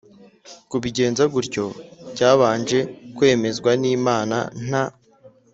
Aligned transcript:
kubigenza 0.69 1.23
gutyo 1.33 1.65
cyabanje 2.15 2.79
kwemezwa 3.15 3.71
n 3.81 3.83
inama 3.93 4.37
nta 4.67 4.85